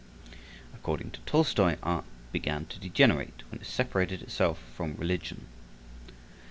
According 0.73 1.11
to 1.11 1.19
Tolstoi, 1.27 1.77
art 1.83 2.05
began 2.31 2.65
to 2.65 2.79
degenerate 2.79 3.43
when 3.51 3.61
it 3.61 3.67
separated 3.67 4.23
itself 4.23 4.57
from 4.75 4.95
religion. 4.95 5.45